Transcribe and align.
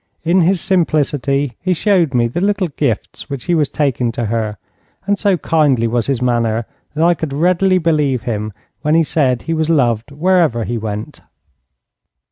In 0.23 0.41
his 0.41 0.59
simplicity 0.59 1.57
he 1.61 1.75
showed 1.75 2.15
me 2.15 2.27
the 2.27 2.41
little 2.41 2.69
gifts 2.69 3.29
which 3.29 3.43
he 3.43 3.53
was 3.53 3.69
taking 3.69 4.11
to 4.13 4.25
her, 4.25 4.57
and 5.05 5.19
so 5.19 5.37
kindly 5.37 5.85
was 5.85 6.07
his 6.07 6.23
manner 6.23 6.65
that 6.95 7.03
I 7.03 7.13
could 7.13 7.31
readily 7.31 7.77
believe 7.77 8.23
him 8.23 8.51
when 8.81 8.95
he 8.95 9.03
said 9.03 9.43
he 9.43 9.53
was 9.53 9.69
loved 9.69 10.09
wherever 10.09 10.63
he 10.63 10.79
went. 10.79 11.21